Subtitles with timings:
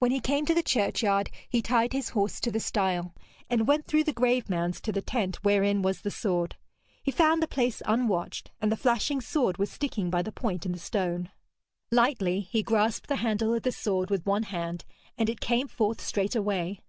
[0.00, 3.14] When he came to the churchyard, he tied his horse to the stile,
[3.48, 6.56] and went through the grave mounds to the tent wherein was the sword.
[7.04, 10.72] He found the place unwatched, and the flashing sword was sticking by the point in
[10.72, 11.30] the stone.
[11.92, 14.84] Lightly he grasped the handle of the sword with one hand,
[15.16, 16.80] and it came forth straightway!